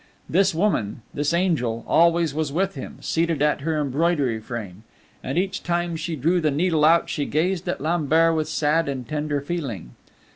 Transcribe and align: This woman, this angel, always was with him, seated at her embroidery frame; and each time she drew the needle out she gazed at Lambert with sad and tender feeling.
This 0.27 0.55
woman, 0.55 1.03
this 1.13 1.31
angel, 1.31 1.85
always 1.87 2.33
was 2.33 2.51
with 2.51 2.73
him, 2.73 2.97
seated 3.01 3.39
at 3.43 3.61
her 3.61 3.79
embroidery 3.79 4.39
frame; 4.39 4.81
and 5.23 5.37
each 5.37 5.61
time 5.61 5.95
she 5.95 6.15
drew 6.15 6.41
the 6.41 6.49
needle 6.49 6.83
out 6.85 7.07
she 7.07 7.25
gazed 7.27 7.69
at 7.69 7.79
Lambert 7.81 8.35
with 8.35 8.49
sad 8.49 8.89
and 8.89 9.07
tender 9.07 9.41
feeling. 9.41 9.91